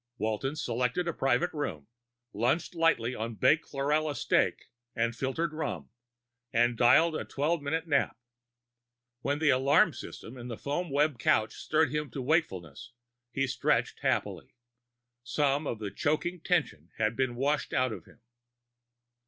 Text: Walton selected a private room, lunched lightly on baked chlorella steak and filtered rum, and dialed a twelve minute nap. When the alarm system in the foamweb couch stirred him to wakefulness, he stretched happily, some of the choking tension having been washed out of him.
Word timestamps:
Walton 0.17 0.55
selected 0.55 1.07
a 1.07 1.13
private 1.13 1.53
room, 1.53 1.85
lunched 2.33 2.73
lightly 2.73 3.13
on 3.13 3.35
baked 3.35 3.65
chlorella 3.69 4.15
steak 4.15 4.71
and 4.95 5.15
filtered 5.15 5.53
rum, 5.53 5.91
and 6.51 6.75
dialed 6.75 7.15
a 7.15 7.23
twelve 7.23 7.61
minute 7.61 7.85
nap. 7.85 8.17
When 9.21 9.37
the 9.37 9.51
alarm 9.51 9.93
system 9.93 10.39
in 10.39 10.47
the 10.47 10.57
foamweb 10.57 11.19
couch 11.19 11.53
stirred 11.53 11.91
him 11.93 12.09
to 12.09 12.21
wakefulness, 12.23 12.93
he 13.31 13.45
stretched 13.45 13.99
happily, 13.99 14.55
some 15.23 15.67
of 15.67 15.77
the 15.77 15.91
choking 15.91 16.39
tension 16.41 16.89
having 16.97 17.15
been 17.17 17.35
washed 17.35 17.71
out 17.71 17.93
of 17.93 18.05
him. 18.05 18.21